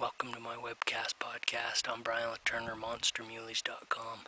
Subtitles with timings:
[0.00, 1.86] Welcome to my webcast podcast.
[1.86, 4.20] I'm Brian Turner, MonsterMuleys.com.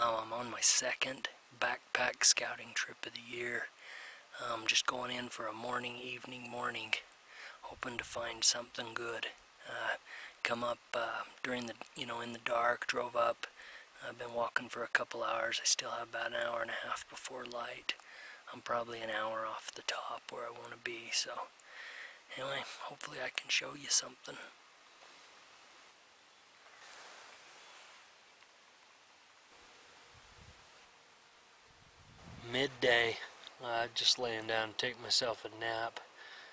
[0.00, 1.28] Um, I'm on my second
[1.60, 3.62] backpack scouting trip of the year.
[4.40, 6.92] I'm um, just going in for a morning, evening, morning,
[7.62, 9.26] hoping to find something good.
[9.68, 9.96] Uh,
[10.44, 13.48] come up uh, during the, you know, in the dark, drove up.
[14.08, 15.58] I've been walking for a couple hours.
[15.60, 17.94] I still have about an hour and a half before light.
[18.54, 21.30] I'm probably an hour off the top where I want to be, so
[22.36, 24.36] anyway, hopefully I can show you something.
[32.58, 33.16] Midday,
[33.64, 36.00] uh, just laying down take myself a nap.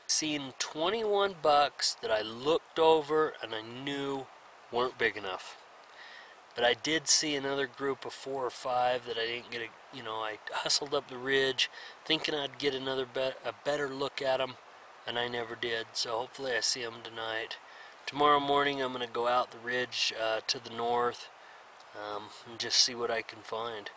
[0.05, 4.27] Seen 21 bucks that I looked over and I knew
[4.71, 5.57] weren't big enough.
[6.53, 9.97] But I did see another group of four or five that I didn't get a,
[9.97, 11.71] you know, I hustled up the ridge
[12.05, 14.53] thinking I'd get another be a better look at them,
[15.07, 15.87] and I never did.
[15.93, 17.57] So hopefully I see them tonight.
[18.05, 21.29] Tomorrow morning I'm going to go out the ridge uh, to the north
[21.95, 23.89] um, and just see what I can find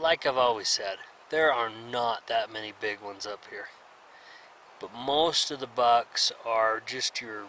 [0.00, 0.98] like I've always said,
[1.30, 3.68] there are not that many big ones up here.
[4.80, 7.44] But most of the bucks are just your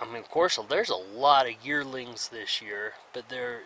[0.00, 3.60] I mean, of course, there's a lot of yearlings this year, but they're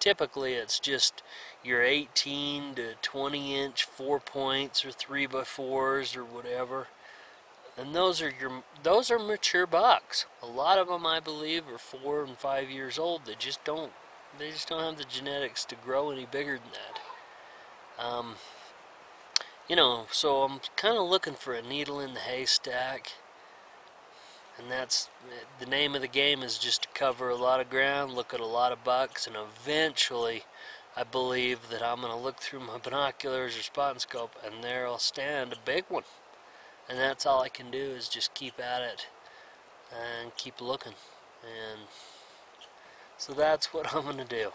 [0.00, 1.22] typically it's just
[1.62, 6.88] your 18 to 20 inch four points or three by fours or whatever.
[7.76, 10.24] And those are your those are mature bucks.
[10.42, 13.26] A lot of them, I believe, are four and five years old.
[13.26, 13.92] They just don't
[14.38, 18.04] they just don't have the genetics to grow any bigger than that.
[18.04, 18.34] Um,
[19.68, 23.12] you know, so I'm kind of looking for a needle in the haystack.
[24.58, 25.08] And that's
[25.60, 28.40] the name of the game is just to cover a lot of ground, look at
[28.40, 30.44] a lot of bucks, and eventually
[30.96, 34.98] I believe that I'm going to look through my binoculars or spotting scope and there'll
[34.98, 36.04] stand a big one.
[36.88, 39.08] And that's all I can do is just keep at it
[39.92, 40.94] and keep looking.
[41.42, 41.82] And
[43.18, 44.50] so that's what I'm going to do.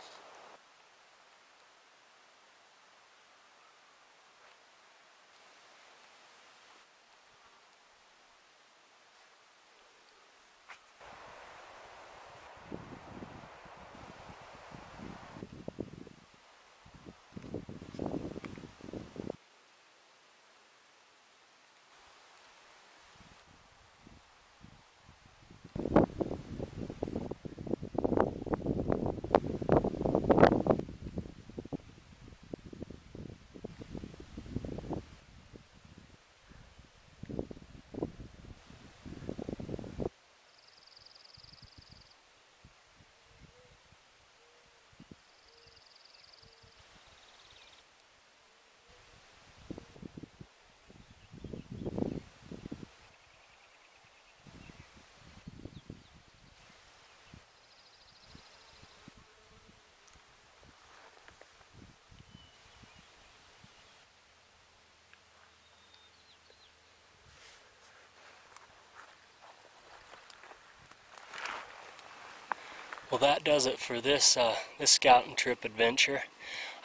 [73.11, 76.23] Well, that does it for this uh, this scouting trip adventure.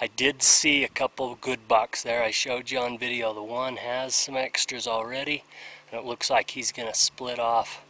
[0.00, 2.20] I did see a couple good bucks there.
[2.20, 3.32] I showed you on video.
[3.32, 5.44] The one has some extras already,
[5.88, 7.84] and it looks like he's going to split off.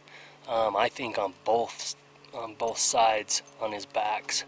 [0.47, 1.95] Um, I think on both
[2.31, 4.43] on both sides on his backs.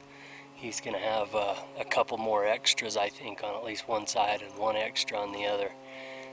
[0.53, 4.05] He's going to have uh, a couple more extras, I think, on at least one
[4.05, 5.71] side and one extra on the other.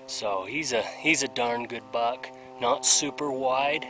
[0.07, 2.29] So he's a he's a darn good buck.
[2.61, 3.87] Not super wide.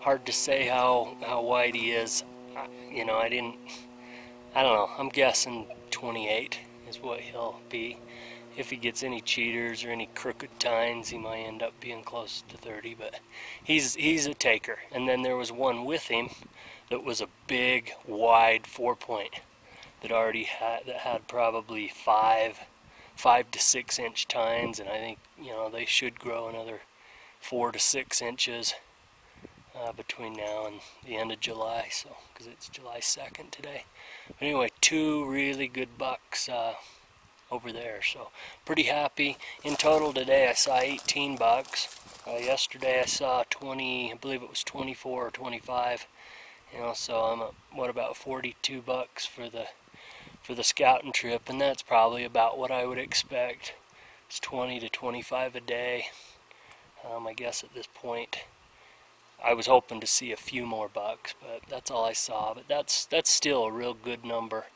[0.00, 2.24] Hard to say how how wide he is
[2.90, 3.56] you know, I didn't,
[4.54, 6.58] I don't know, I'm guessing 28
[6.88, 7.98] is what he'll be.
[8.56, 12.42] If he gets any cheaters or any crooked tines, he might end up being close
[12.48, 13.20] to 30, but
[13.62, 14.78] he's he's a taker.
[14.90, 16.30] And then there was one with him
[16.90, 19.40] that was a big, wide four point
[20.02, 22.60] that already had that had probably five
[23.16, 26.82] five to six inch tines and I think you know they should grow another
[27.40, 28.74] four to six inches
[29.78, 33.84] uh, between now and the end of July, so because it's July 2nd today.
[34.26, 36.74] But anyway, two really good bucks uh,
[37.50, 38.30] over there, so
[38.64, 39.36] pretty happy.
[39.64, 42.00] In total today, I saw 18 bucks.
[42.26, 44.12] Uh, yesterday, I saw 20.
[44.12, 46.06] I believe it was 24 or 25.
[46.72, 49.66] You know, so I'm at, what about 42 bucks for the
[50.42, 53.74] for the scouting trip, and that's probably about what I would expect.
[54.26, 56.06] It's 20 to 25 a day.
[57.04, 58.38] Um, I guess at this point.
[59.44, 62.54] I was hoping to see a few more bucks, but that's all I saw.
[62.54, 64.66] But that's that's still a real good number.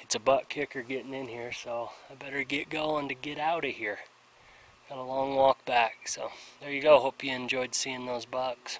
[0.00, 3.64] It's a butt kicker getting in here, so I better get going to get out
[3.64, 4.00] of here.
[4.88, 6.30] Got a long walk back, so
[6.60, 6.98] there you go.
[7.00, 8.78] Hope you enjoyed seeing those bucks.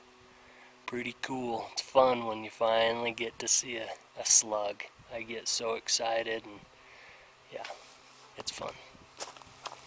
[0.87, 1.69] pretty cool.
[1.73, 3.87] It's fun when you finally get to see a,
[4.21, 4.83] a slug.
[5.15, 6.61] I get so excited and
[7.53, 7.65] yeah,
[8.37, 8.73] it's fun.